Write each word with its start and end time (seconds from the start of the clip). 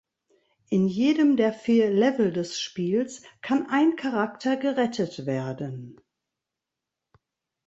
In 0.71 0.87
jedem 0.87 1.37
der 1.37 1.53
vier 1.53 1.91
Level 1.91 2.33
des 2.33 2.59
Spiels 2.59 3.21
kann 3.43 3.67
ein 3.69 3.95
Charakter 3.97 4.57
gerettet 4.57 5.27
werden. 5.27 6.01